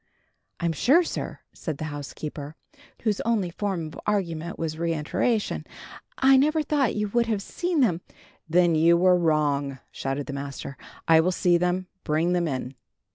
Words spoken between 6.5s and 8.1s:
thought you would have seen them"